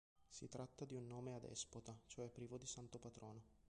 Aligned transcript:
Si 0.27 0.47
tratta 0.49 0.83
di 0.83 0.95
un 0.95 1.05
nome 1.05 1.35
adespota, 1.35 1.95
cioè 2.07 2.27
privo 2.27 2.57
di 2.57 2.65
santo 2.65 2.97
patrono. 2.97 3.43